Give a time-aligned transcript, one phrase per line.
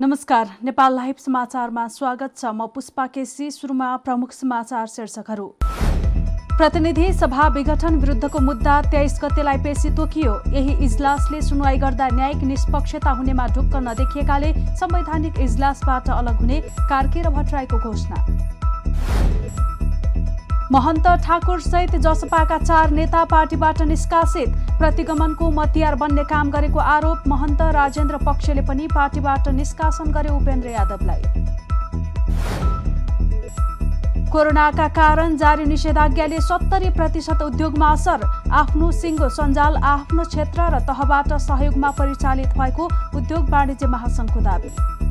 [0.00, 5.46] नमस्कार नेपाल लाइभ समाचारमा स्वागत छ म पुष्पा केसी सुरुमा प्रमुख समाचार शीर्षकहरू।
[6.56, 13.10] प्रतिनिधि सभा विघटन विरुद्धको मुद्दा तेइस गतेलाई पेशी तोकियो। यही इजलासले सुनवाई गर्दा न्यायिक निष्पक्षता
[13.10, 18.16] हुनेमा ढुक्क नदेखिएकाले संवैधानिक इजलासबाट अलग हुने कार्की र भट्टराईको घोषणा।
[20.72, 24.48] महन्त ठाकुर सहित जसपाका चार नेता पार्टीबाट निष्कासित
[24.78, 31.22] प्रतिगमनको मतियार बन्ने काम गरेको आरोप महन्त राजेन्द्र पक्षले पनि पार्टीबाट निष्कासन गरे उपेन्द्र यादवलाई।
[34.30, 38.24] कोरोनाका कारण जारी निषेधाज्ञाले सत्तरी प्रतिशत उद्योगमा असर।
[38.54, 45.09] आफ्नो सिङ्गो सञ्जाल आफ्नो क्षेत्र र तहबाट सहयोगमा परिचालित भएको उद्योग वाणिज्य महासङ्घको दावी।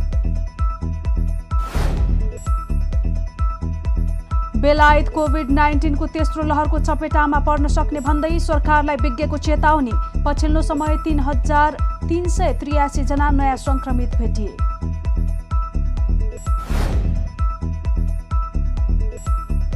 [4.61, 9.91] बेलायत कोभिड नाइन्टिनको तेस्रो लहरको चपेटामा पर्न सक्ने भन्दै सरकारलाई विज्ञको चेतावनी।
[10.25, 11.77] पछिल्लो समय तीन हजार
[12.09, 14.55] तीन सय त्रियासी जना नयाँ संक्रमित भेटिए।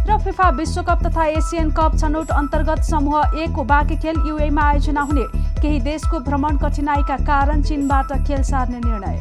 [0.04, 5.26] र फिफा विश्वकप तथा एसियन कप छनौट अन्तर्गत समूह एकको बाँकी खेल युएमा आयोजना हुने।
[5.62, 9.20] केही देशको भ्रमण कठिनाईका कारण चीनबाट खेल सार्ने निर्णय।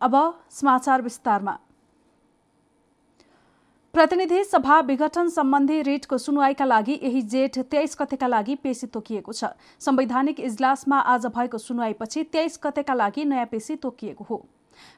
[0.00, 0.14] अब
[0.50, 1.58] समाचार विस्तारमा।
[3.98, 9.44] प्रतिनिधि सभा विघटन सम्बन्धी रिटको सुनवाईका लागि यही जेठ तेइस गतेका लागि पेशी तोकिएको छ।
[9.80, 14.38] संवैधानिक इजलासमा आज भएको सुनवाईपछि तेइस गतेका लागि नयाँ पेशी तोकिएको हो।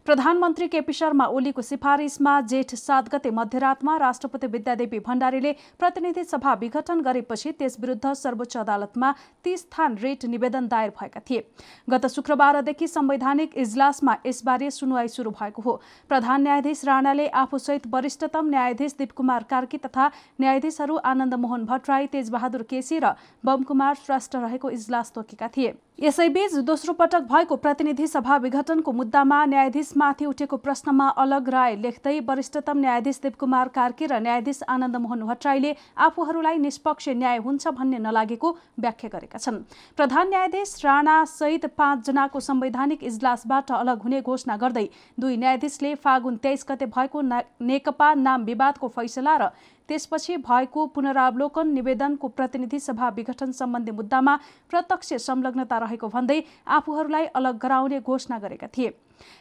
[0.07, 7.01] प्रधानमन्त्री केपी शर्मा ओलीको सिफारिसमा जेठ सात गते मध्यरातमा राष्ट्रपति विद्यादेवी भण्डारीले प्रतिनिधि सभा विघटन
[7.01, 9.13] गरेपछि त्यस विरुद्ध सर्वोच्च अदालतमा
[9.45, 11.45] तीस स्थान रेट निवेदन दायर भएका थिए।
[11.89, 18.95] गत शुक्रबारदेखि संवैधानिक इजलासमा यसबारे सुनवाई शुरू भएको हो। प्रधान न्यायाधीश राणाले आफूसहित वरिष्ठतम न्यायाधीश
[18.99, 23.15] दीपकुमार कार्की तथा न्यायाधीशहरू आनन्द मोहन भट्टराई तेजबहादुर केसी र
[23.45, 30.25] बमकुमार श्रेष्ठ रहेको इजलास तोकेका थिए। यसैबीच दोस्रो पटक भएको प्रतिनिधि सभा विघटनको मुद्दामा न्यायाधीशमाथि
[30.27, 36.59] उठेको प्रश्नमा अलग राय लेख्दै वरिष्ठतम न्यायाधीश देवकुमार कार्की र न्यायाधीश आनन्द मोहन भट्टराईले आफूहरूलाई
[36.59, 39.59] निष्पक्ष न्याय हुन्छ भन्ने नलागेको व्याख्या गरेका छन्।
[39.99, 44.87] प्रधान न्यायाधीश राणा सहित पाँचजनाको संवैधानिक इजलासबाट अलग हुने घोषणा गर्दै
[45.21, 49.51] दुई न्यायाधीशले फागुन तेइस गते भएको नेकपा नाम विवादको फैसला र
[49.91, 54.37] त्यसपछि भएको पुनरावलोकन निवेदनको प्रतिनिधि सभा विघटन सम्बन्धी मुद्दामा
[54.71, 56.41] प्रत्यक्ष संलग्नता रहेको भन्दै
[56.71, 58.91] आफूहरूलाई अलग गराउने घोषणा गरेका थिए।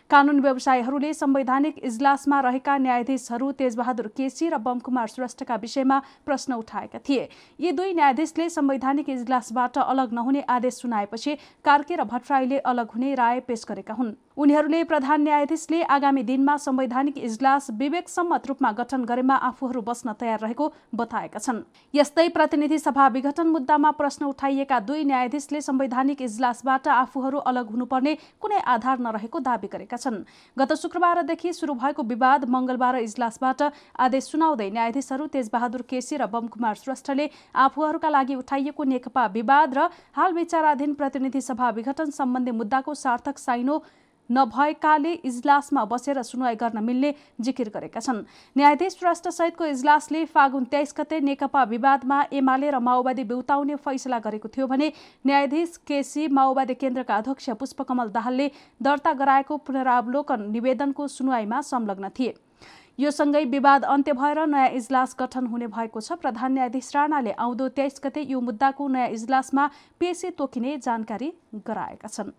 [0.10, 7.30] कानून व्यवसायीहरूले संवैधानिक इजलासमा रहेका न्यायाधीशहरू तेजबहादुर केसी र बमकुमार श्रेष्ठका विषयमा प्रश्न उठाएका थिए।
[7.60, 11.36] यी दुई न्यायाधीशले संवैधानिक इजलासबाट अलग नहुने आदेश सुनाएपछि
[11.66, 17.18] कार्के र भट्टराईले अलग हुने राय पेश गरेका हुन्। उनीहरूले प्रधान न्यायाधीशले आगामी दिनमा संवैधानिक
[17.20, 21.60] इजलास विवेकसम्मत रूपमा गठन गरेमा आफूहरू बस्न तयार रहेको बताएका छन्।
[21.94, 28.60] यस्तै प्रतिनिधि सभा विघटन मुद्दामा प्रश्न उठाइएका दुई न्यायाधीशले संवैधानिक इजलासबाट आफूहरू अलग हुनुपर्ने कुनै
[28.70, 30.24] आधार नरहेको दावी गरेका छन्।
[30.58, 33.68] गत शुक्रबारदेखि शुरू भएको विवाद मंगलबार इजलासबाट
[34.00, 37.30] आदेश सुनाउँदै न्यायाधीशहरू तेजबहादुर केसी र बमकुमार श्रेष्ठले
[37.60, 43.84] आफूहरूका लागि उठाइएको नेकपा विवाद र हाल विचाराधीन प्रतिनिधि सभा विघटन सम्बन्धी मुद्दाको सार्थक साइनो
[44.30, 48.24] नभएकाले इजलासमा बसेर सुनवाई गर्न मिल्ने जिकिर गरेका छन्।
[48.56, 48.98] न्यायाधीश
[49.30, 54.92] सहितको इजलासले फागुन तेइस गते नेकपा विवादमा एमाले र माओवादी बेउताउने फैसला गरेको थियो भने
[55.26, 58.52] न्यायाधीश केसी माओवादी केन्द्रका अध्यक्ष पुष्पकमल दाहालले
[58.82, 62.34] दर्ता गराएको पुनरावलोकन निवेदनको सुनवाईमा संलग्न थिए।
[63.00, 67.68] यो सँगै विवाद अन्त्य भएर नयाँ इजलास गठन हुने भएको छ। प्रधान न्यायाधीश राणाले आउँदो
[67.72, 69.70] तेइस गते यो मुद्दाको नयाँ इजलासमा
[70.00, 71.32] पेशी तोकिने जानकारी
[71.66, 72.36] गराएका छन्।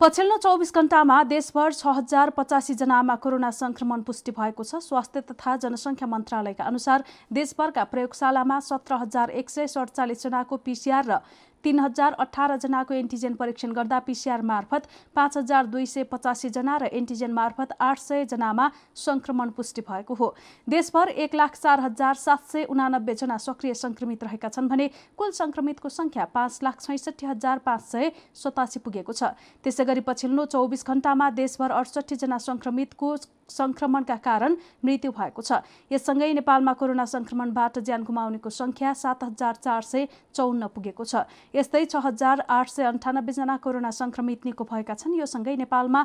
[0.00, 5.54] पछिल्लो चौबिस घण्टामा देशभर छ हजार पचासी जनामा कोरोना संक्रमण पुष्टि भएको छ। स्वास्थ्य तथा
[5.58, 7.04] जनसङ्ख्या मन्त्रालयका अनुसार
[7.34, 11.18] देशभरका प्रयोगशालामा सत्र हजार एक सय सडचालिस जनाको पिसिआर र
[11.64, 17.32] तीन हजार अठारजनाको एन्टिजेन परीक्षण गर्दा पिसिआर मार्फत पाँच हजार दुई सय पचासीजना र एन्टिजेन
[17.32, 20.34] मार्फत आठ सयजनामा संक्रमण पुष्टि भएको हो।
[20.66, 25.88] देशभर एक लाख चार हजार सात सय उनानब्बेजना सक्रिय संक्रमित रहेका छन् भने कुल संक्रमितको
[25.90, 29.34] संख्या पाँच लाख छैसठी हजार पाँच सय सतासी पुगेको छ।
[29.64, 33.16] त्यसै गरी पछिल्लो चौबिस घण्टामा देशभर अडसठीजना संक्रमितको
[33.48, 39.82] संक्रमणका कारण मृत्यु भएको छ। यससँगै नेपालमा कोरोना संक्रमणबाट ज्यान गुमाउनेको संख्या सात हजार चार
[39.82, 41.24] सय चौन्न पुगेको छ।
[41.54, 46.02] यस्तै छ हजार आठ सय अन्ठानब्बेजना कोरोना संक्रमित निको भएका छन्। यो सँगै नेपालमा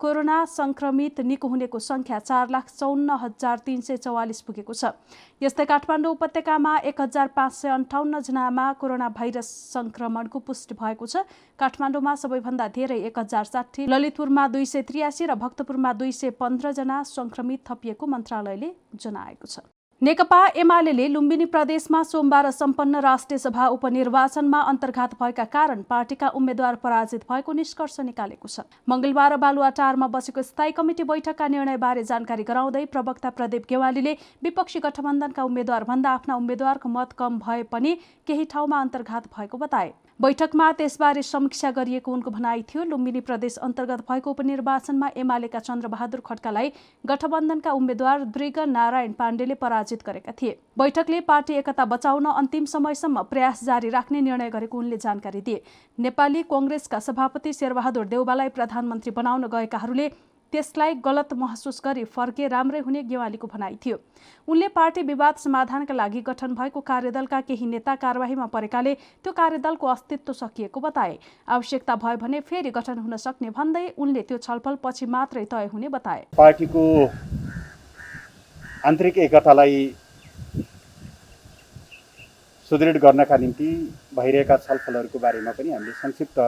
[0.00, 4.90] कोरोना संक्रमित निको हुनेको संख्या चार लाख चौन्न हजार तिन सय चौवालिस पुगेको छ।
[5.42, 11.22] यस्तै काठमाडौँ उपत्यकामा एक हजार पाँच सय अन्ठाउन्नजनामा कोरोना भाइरस संक्रमणको पुष्टि भएको छ।
[11.58, 17.02] काठमाडौँमा सबैभन्दा धेरै एक हजार साठी ललितपुरमा दुई सय त्रियासी र भक्तपुरमा दुई सय पन्ध्रजना
[17.08, 19.62] संक्रमित थपिएको मन्त्रालयले जनाएको छ।
[20.02, 27.22] नेकपा एमाले लुम्बिनी प्रदेशमा सोमबार सम्पन्न राष्ट्रिय सभा उपनिर्वाचनमा अन्तर्घात भएका कारण पार्टीका उम्मेद्वार पराजित
[27.30, 33.70] भएको निष्कर्ष निकालेको छ। मंगलबार बालुवाटारमा बसेको स्थायी कमिटी बैठकका निर्णयबारे जानकारी गराउँदै प्रवक्ता प्रदीप
[33.70, 39.58] गेवालीले विपक्षी गठबन्धनका उम्मेद्वार भन्दा आफ्ना उम्मेद्वारको मत कम भए पनि केही ठाउँमा अन्तर्घात भएको
[39.58, 46.20] बताए। बैठकमा त्यसबारे समीक्षा गरिएको उनको भनाइ थियो लुम्बिनी प्रदेश अन्तर्गत भएको उपनिर्वाचनमा एमालेका चन्द्रबहादुर
[46.26, 46.72] खड्कालाई
[47.04, 53.64] गठबन्धनका उम्मेद्वार दृग नारायण पाण्डेले पराजित गरेका थिए। बैठकले पार्टी एकता बचाउन अन्तिम समयसम्म प्रयास
[53.64, 55.62] जारी राख्ने निर्णय गरेको उनले जानकारी दिए।
[55.98, 60.08] नेपाली कंग्रेसका सभापति शेरबहादुर देउबालाई प्रधानमन्त्री बनाउन गएकाहरूले
[60.52, 63.96] त्यसलाई गलत महसुस गरी फर्के राम्रै हुने गेवालीको भनाइ थियो।
[64.48, 70.32] उनले पार्टी विवाद समाधानका लागि गठन भएको कार्यदलका केही नेता कार्यवाहीमा परेकाले त्यो कार्यदलको अस्तित्व
[70.34, 71.18] सकिएको बताए।
[71.48, 75.88] आवश्यकता भयो भने फेरि गठन हुन सक्ने भन्दै उनले त्यो छलफल पछि मात्रै तय हुने
[75.88, 76.84] बताए। पार्टीको
[78.84, 79.76] आन्तरिक एकतालाई
[82.70, 83.68] सुदृढ गर्नका निम्ति
[84.16, 86.38] भइरहेका छलफलहरूको बारेमा पनि हामीले संक्षिप्त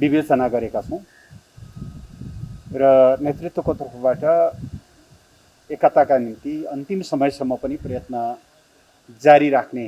[0.00, 1.00] विवेचना गरेका छौँ
[2.74, 2.82] र
[3.22, 4.24] नेतृत्वको तर्फबाट
[5.70, 8.16] एकताका निम्ति अन्तिम समयसम्म पनि प्रयत्न
[9.22, 9.86] जारी राख्ने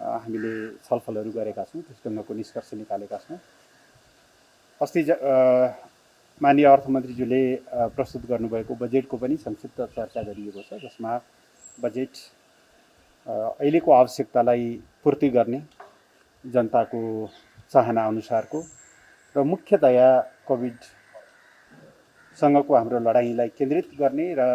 [0.00, 0.52] हामीले
[0.84, 3.38] छलफलहरू गरेका छौँ। त्यस ढङ्गको निष्कर्ष निकालेका छौँ।
[4.80, 5.00] अस्ति
[6.40, 7.40] माननीय अर्थमन्त्रीज्यूले
[7.96, 11.16] प्रस्तुत गर्नुभएको बजेटको पनि संक्षिप्त चर्चा गरिएको छ जसमा
[11.78, 12.12] बजेट
[13.26, 14.64] अहिलेको आवश्यकतालाई
[15.04, 15.60] पूर्ति गर्ने
[16.44, 17.00] जनताको
[17.72, 18.62] चाहना अनुसारको
[19.36, 20.08] र मुख्यतया
[20.48, 20.78] कोभिड
[22.38, 24.48] सँगको हाम्रो लडाइँलाई केन्द्रित गर्ने र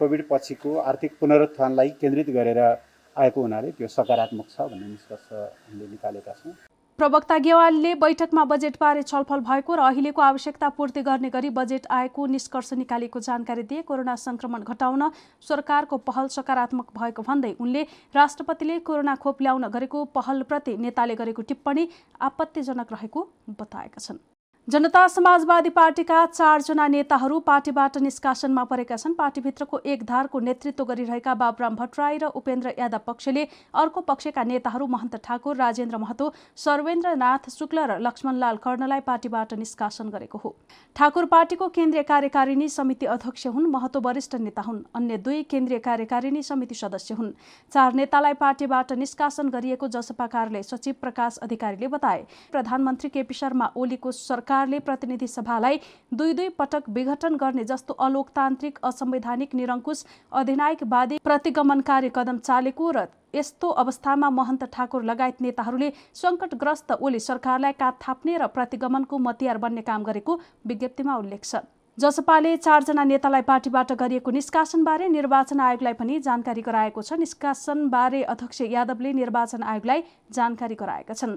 [0.00, 6.32] कोभिड पछिको आर्थिक पुनरुत्थानलाई केन्द्रित गरेर आएको हुनाले त्यो सकारात्मक छ भन्ने निष्कर्ष हामीले निकालेका
[6.40, 6.56] छौँ।
[7.00, 12.72] प्रवक्ता गेवालले बैठकमा बजेटबारे छलफल भएको र अहिलेको आवश्यकता पूर्ति गर्ने गरी बजेट आएको निष्कर्ष
[12.76, 15.08] निकालेको जानकारी दिए कोरोना संक्रमण घटाउन
[15.48, 21.88] सरकारको पहल सकारात्मक भएको भन्दै उनले राष्ट्रपतिले कोरोना खोप ल्याउन गरेको पहलप्रति नेताले गरेको टिप्पणी
[22.22, 24.20] आपत्तिजनक रहेको बताएका छन्।
[24.68, 31.74] जनता समाजवादी पार्टीका चारजना नेताहरू पार्टीबाट निष्कासनमा परेका छन्। पार्टीभित्रको एक धारको नेतृत्व गरिरहेका बाबुराम
[31.76, 37.98] भट्टराई र उपेन्द्र यादव पक्षले अर्को पक्षका नेताहरू महन्त ठाकुर राजेन्द्र महतो सर्वेन्द्रनाथ शुक्ल र
[38.00, 40.54] लक्ष्मणलाल कर्णलाई पार्टीबाट निष्कासन गरेको हो।
[40.96, 46.42] ठाकुर पार्टीको केन्द्रीय कार्यकारिणी समिति अध्यक्ष हुन् महतो वरिष्ठ नेता हुन्। अन्य दुई केन्द्रीय कार्यकारिणी
[46.42, 47.32] समिति सदस्य हुन्।
[47.72, 54.12] चार नेतालाई पार्टीबाट निष्कासन गरिएको जसपा कार्यालय सचिव प्रकाश अधिकारीले बताए। प्रधानमन्त्री केपी शर्मा ओलीको
[54.12, 55.78] सरकार सरकारले प्रतिनिधि सभालाई
[56.12, 60.02] दुई दुई पटक विघटन गर्ने जस्तो अलोकतान्त्रिक असंवैधानिक निरङ्कुश
[60.32, 68.02] अधिनायकवादी प्रतिगमनकारी कदम चालेको र यस्तो अवस्थामा महन्त ठाकुर लगायत नेताहरूले सङ्कटग्रस्त ओली सरकारलाई कात
[68.02, 71.62] थाप्ने र प्रतिगमनको मतियार बन्ने काम गरेको विज्ञप्तिमा उल्लेख छ।
[71.98, 79.12] जसपाले चारजना नेतालाई पार्टीबाट गरिएको निष्कासनबारे निर्वाचन आयोगलाई पनि जानकारी गराएको छ। निष्कासनबारे अध्यक्ष यादवले
[79.12, 80.02] निर्वाचन आयोगलाई
[80.32, 81.36] जानकारी गराएका छन्।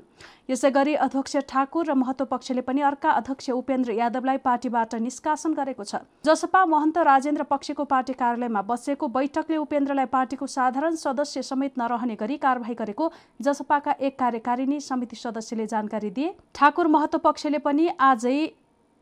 [0.50, 5.84] यसै गरी अध्यक्ष ठाकुर र महत्व पक्षले पनि अर्का अध्यक्ष उपेन्द्र यादवलाई पार्टीबाट निष्कासन गरेको
[5.84, 12.16] छ। जसपा महन्त राजेन्द्र पक्षको पार्टी कार्यालयमा बसेको बैठकले उपेन्द्रलाई पार्टीको साधारण सदस्य समेत नरहने
[12.16, 13.12] गरी कारवाही गरेको
[13.42, 18.38] जसपाका एक कार्यकारिणी समिति सदस्यले जानकारी दिए। ठाकुर महत्व पक्षले पनि आजै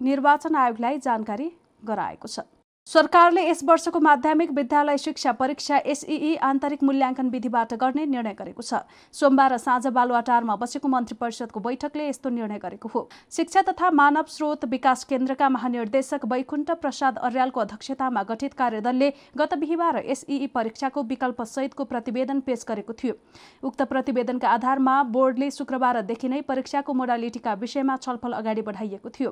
[0.02, 1.52] निर्वाचन आयोगलाई जानकारी
[1.84, 2.40] गराएको छ।
[2.88, 8.82] सरकारले यस वर्षको माध्यमिक विद्यालय शिक्षा परीक्षा एसईई आन्तरिक मूल्याङ्कन विधिबाट गर्ने निर्णय गरेको छ।
[9.14, 14.66] सोमबार साँझ बालुवाटारमा बसेको मन्त्री परिषदको बैठकले यस्तो निर्णय गरेको हो। शिक्षा तथा मानव स्रोत
[14.66, 21.84] विकास केन्द्रका महानिर्देशक वैकुण्ठ प्रसाद अर्यालको अध्यक्षतामा गठित कार्यदलले गत बिहिबार एसईई परीक्षाको विकल्प सहितको
[21.86, 23.14] प्रतिवेदन पेश गरेको थियो।
[23.64, 29.32] उक्त प्रतिवेदनका आधारमा बोर्डले शुक्रबारदेखि नै परीक्षाको मोडालिटीका विषयमा छलफल अगाडि बढाइएको थियो।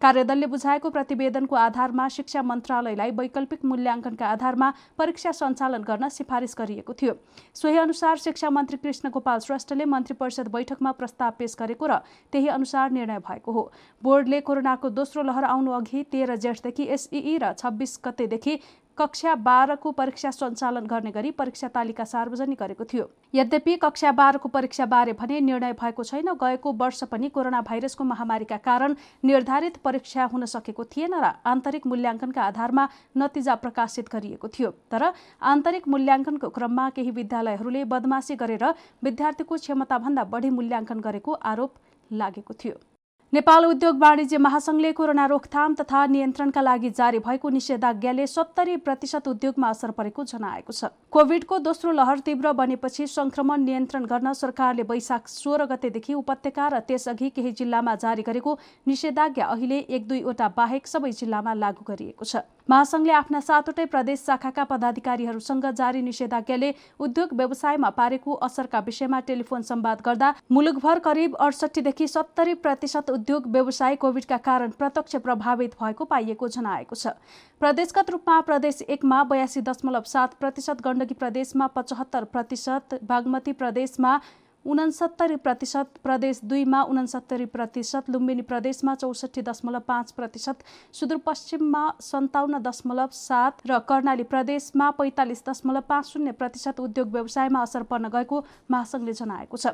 [0.00, 7.14] कार्यदलले बुझाएको प्रतिवेदनको आधारमा शिक्षा मन्त्रालयलाई वैकल्पिक मूल्याङ्कनका आधारमा परीक्षा सञ्चालन गर्न सिफारिस गरिएको थियो।
[7.54, 11.98] सोही अनुसार शिक्षा मन्त्री कृष्ण गोपाल श्रेष्ठले मन्त्री परिषद बैठकमा प्रस्ताव पेश गरेको र
[12.32, 13.70] त्यही अनुसार निर्णय भएको हो।
[14.02, 18.58] बोर्डले कोरोनाको दोस्रो लहर आउनु अघि तेह्र जेठदेखि एसई र छब्बिस गतेदेखि
[18.98, 25.12] कक्षा बाह्रको परीक्षा सञ्चालन गर्ने गरी परीक्षा तालिका सार्वजनिक गरेको थियो। यद्यपि कक्षा बाह्रको परीक्षाबारे
[25.12, 30.84] भने निर्णय भएको छैन गएको वर्ष पनि कोरोना भाइरसको महामारीका कारण निर्धारित परीक्षा हुन सकेको
[30.86, 35.12] थिएन र आन्तरिक मूल्याङ्कनका आधारमा नतिजा प्रकाशित गरिएको थियो। तर
[35.44, 38.64] आन्तरिक मूल्याङ्कनको क्रममा केही विद्यालयहरूले बदमासी गरेर
[39.04, 41.72] विद्यार्थीको क्षमताभन्दा बढी मूल्याङ्कन गरेको आरोप
[42.10, 42.95] लागेको थियो।
[43.32, 49.68] नेपाल उद्योग वाणिज्य महासंघले कोरोना रोकथाम तथा नियन्त्रणका लागि जारी भएको निषेधाज्ञाले सत्तरी प्रतिशत उद्योगमा
[49.68, 55.64] असर परेको जनाएको छ। कोविडको दोस्रो लहर तीव्र बनेपछि संक्रमण नियन्त्रण गर्न सरकारले वैशाख सोह्र
[55.66, 61.54] गतेदेखि उपत्यका र त्यसअघि केही जिल्लामा जारी गरेको निषेधाज्ञा अहिले एक दुईवटा बाहेक सबै जिल्लामा
[61.56, 68.78] लागू गरिएको छ। महासङ्घले आफ्ना सातवटै प्रदेश शाखाका पदाधिकारीहरूसँग जारी निषेधाज्ञाले उद्योग व्यवसायमा पारेको असरका
[68.86, 75.76] विषयमा टेलिफोन संवाद गर्दा मुलुकभर करिब अडसठीदेखि सत्तरी प्रतिशत उद्योग व्यवसाय कोविडका कारण प्रत्यक्ष प्रभावित
[75.80, 77.14] भएको पाइएको जनाएको छ।
[77.60, 84.18] प्रदेशगत रूपमा प्रदेश एकमा बयासी दशमलव सात प्रतिशत गण्डकी प्रदेशमा पचहत्तर प्रतिशत बागमती प्रदेशमा
[84.66, 90.64] उनसत्तरी प्रतिशत प्रदेश दुईमा उनसत्तरी प्रतिशत लुम्बिनी प्रदेशमा चौसठी दशमलव पाँच प्रतिशत
[90.98, 97.82] सुदूरपश्चिममा सन्ताउन्न दशमलव सात र कर्णाली प्रदेशमा पैँतालिस दशमलव पाँच शून्य प्रतिशत उद्योग व्यवसायमा असर
[97.86, 99.66] पर्न गएको महासङ्घले जनाएको छ।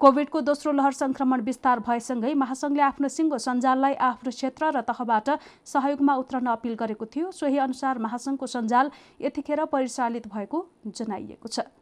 [0.00, 5.28] कोभिडको दोस्रो लहर संक्रमण विस्तार भएसँगै महासङ्घले आफ्नो सिङ्गो सञ्जाललाई आफ्नो क्षेत्र र तहबाट
[5.64, 8.90] सहयोगमा उत्रन अपिल गरेको थियो। सोही अनुसार महासङ्घको सञ्जाल
[9.20, 11.79] यतिखेर परिचालित भएको जनाइएको छ।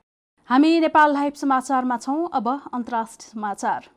[0.48, 3.88] हामी नेपाल लाइभ समाचारमा छौँ। अब अन्तर्राष्ट्रिय समाचार।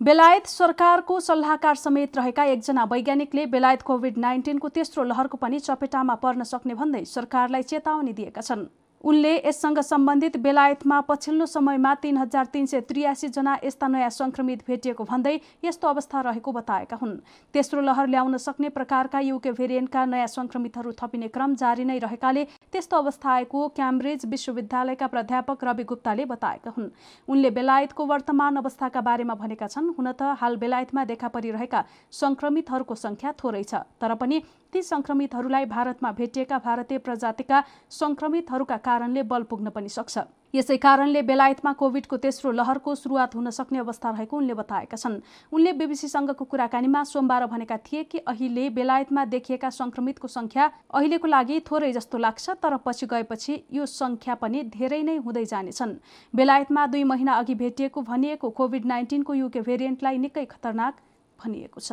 [0.00, 6.42] बेलायत सरकारको सल्लाहकार समेत रहेका एकजना वैज्ञानिकले बेलायत कोभिड नाइन्टिनको तेस्रो लहरको पनि चपेटामा पर्न
[6.44, 8.66] सक्ने भन्दै सरकारलाई चेतावनी दिएका छन्।
[9.04, 15.04] उनले यससँग सम्बन्धित बेलायतमा पछिल्लो समयमा तीन हजार तीन सय त्रियासीजना यस्ता नयाँ संक्रमित भेटिएको
[15.04, 17.16] भन्दै यस्तो अवस्था रहेको बताएका हुन्।
[17.54, 22.96] तेस्रो लहर ल्याउन सक्ने प्रकारका युके भेरिएन्टका नयाँ संक्रमितहरू थपिने क्रम जारी नै रहेकाले त्यस्तो
[22.96, 26.90] अवस्था आएको क्याम्ब्रिज विश्वविद्यालयका प्राध्यापक रवि गुप्ताले बताएका हुन्।
[27.28, 33.32] उनले बेलायतको वर्तमान अवस्थाका बारेमा भनेका छन् हुन त हाल बेलायतमा देखा परिरहेका संक्रमितहरूको संख्या
[33.34, 39.88] थोरै छ तर पनि ती संक्रमितहरूलाई भारतमा भेटिएका भारतीय प्रजातिका संक्रमितहरूका कारणले बल पुग्न पनि
[39.88, 40.18] सक्छ।
[40.54, 45.20] यसै कारणले बेलायतमा कोभिडको तेस्रो लहरको सुरुवात हुन सक्ने अवस्था रहेको उनले बताएका छन्।
[45.52, 51.92] उनले बिबिसीसँगको कुराकानीमा सोमबार भनेका थिए कि अहिले बेलायतमा देखिएका संक्रमितको संख्या अहिलेको लागि थोरै
[51.92, 55.96] जस्तो लाग्छ तर पछि गएपछि यो संख्या पनि धेरै नै हुँदै जानेछन्।
[56.34, 60.96] बेलायतमा दुई महिना अघि भेटिएको भनिएको कोभिड नाइन्टिनको युके भेरिएन्टलाई निकै खतरनाक
[61.38, 61.92] भनिएको छ।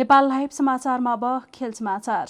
[0.00, 2.28] नेपाल लाइभ समाचारमा अब खेल समाचार।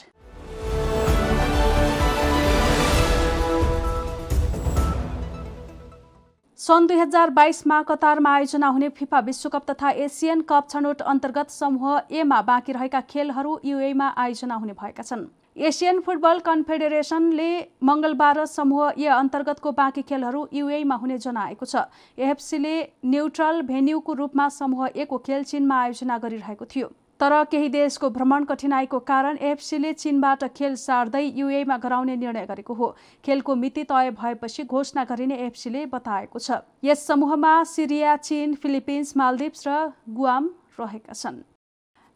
[6.59, 12.01] सन् दुई हजार बाइसमा कतारमा आयोजना हुने फिफा विश्वकप तथा एसियन कप छनौट अन्तर्गत समूह
[12.13, 15.25] एमा बाँकी रहेका खेलहरू युएमा आयोजना हुने भएका छन्।
[15.69, 17.51] एसियन फुटबल कन्फेडरेसनले
[17.83, 21.85] मङ्गलबार समूह ए अन्तर्गतको बाँकी खेलहरू युएमा हुने जनाएको छ।
[22.19, 22.75] एएफसीले
[23.07, 28.99] न्युट्रल भेन्यूको रूपमा समूह एको खेल चीनमा आयोजना गरिरहेको थियो। तर केही देशको भ्रमण कठिनाईको
[29.05, 32.89] कारण एफसीले चीनबाट खेल सार्दै युएमा गराउने निर्णय गरेको हो।
[33.25, 39.69] खेलको मिति तय भएपछि घोषणा गरिने एफसीले बताएको छ। यस समूहमा सिरिया चीन फिलिपिन्स मालदिप्स
[39.69, 40.51] र गुआम
[40.81, 41.45] रहेका छन्।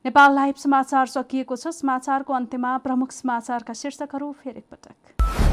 [0.04, 5.43] नेपाल लाइभ समाचार सकिएको छ। समाचारको अन्त्यमा प्रमुख समाचारका शीर्षकहरू फेरि एकपटक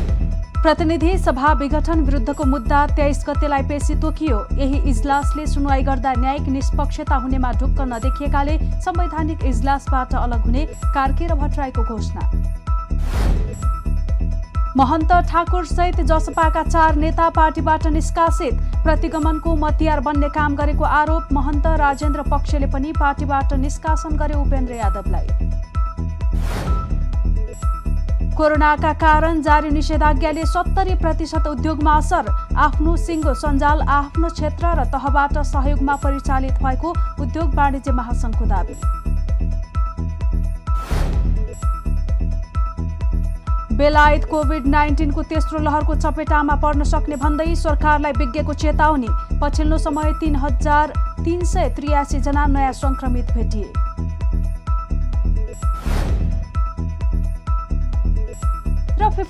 [0.63, 7.15] प्रतिनिधि सभा विघटन विरुद्धको मुद्दा तेइस गतेलाई पेशी तोकियो। यही इजलासले सुनवाई गर्दा न्यायिक निष्पक्षता
[7.15, 12.29] हुनेमा ढुक्क नदेखिएकाले संवैधानिक इजलासबाट अलग हुने कार्की र भट्टराईको घोषणा।
[14.77, 21.65] महन्त ठाकुर सहित जसपाका चार नेता पार्टीबाट निष्कासित प्रतिगमनको मतियार बन्ने काम गरेको आरोप महन्त
[21.81, 25.50] राजेन्द्र पक्षले पनि पार्टीबाट निष्कासन गरे उपेन्द्र यादवलाई।
[28.41, 35.37] कोरोनाका कारण जारी निषेधाज्ञाले सत्तरी प्रतिशत उद्योगमा असर। आफ्नो सिङ्गो सञ्जाल आफ्नो क्षेत्र र तहबाट
[35.45, 36.89] सहयोगमा परिचालित भएको
[37.21, 38.75] उद्योग वाणिज्य महासङ्घको दावी।
[43.77, 49.09] बेलायत कोभिड नाइन्टिनको तेस्रो लहरको चपेटामा पर्न सक्ने भन्दै सरकारलाई विज्ञको चेतावनी।
[49.41, 53.90] पछिल्लो समय तीन हजार तीन सय त्रियासी जना नयाँ संक्रमित भेटिए।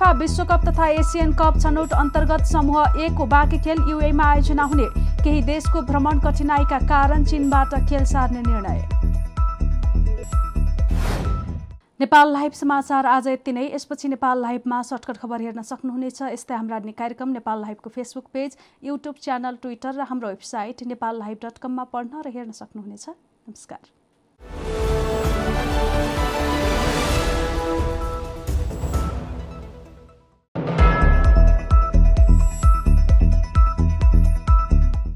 [0.02, 4.86] फिफा विश्वकप तथा एसियन कप छनौट अन्तर्गत समूह एकको बाँकी खेल युएमा आयोजना हुने।
[5.22, 8.82] केही देशको भ्रमण कठिनाईका कारण चीनबाट खेल सार्ने निर्णय।
[12.02, 16.80] नेपाल लाइभ समाचार आज यति नै। यसपछि नेपाल लाइभमा सर्टकट खबर हेर्न सक्नुहुनेछ। यस्तै हाम्रा
[16.98, 21.84] कार्यक्रम Nepal लाइभको Facebook page YouTube channel Twitter र हाम्रो वेबसाइट नेपाल लाइभ डट कममा
[21.94, 24.01] पढ्न र हेर्न सक्नुहुनेछ। नमस्कार।